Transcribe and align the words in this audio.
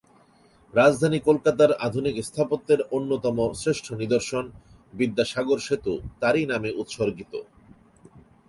রাজধানী 0.73 1.19
কলকাতার 1.27 1.71
আধুনিক 1.87 2.15
স্থাপত্যের 2.29 2.79
অন্যতম 2.97 3.37
শ্রেষ্ঠ 3.61 3.85
নিদর্শন 4.01 4.45
বিদ্যাসাগর 4.93 5.59
সেতু 5.67 5.93
তারই 6.21 6.45
নামে 6.51 6.69
উৎসর্গিত। 6.81 7.33